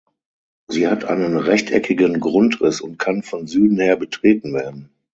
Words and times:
Sie 0.67 0.87
hat 0.87 1.03
einen 1.05 1.37
rechteckigen 1.37 2.19
Grundriss 2.19 2.81
und 2.81 2.97
kann 2.97 3.21
von 3.21 3.45
Süden 3.45 3.77
her 3.77 3.97
betreten 3.97 4.51
werden. 4.51 4.89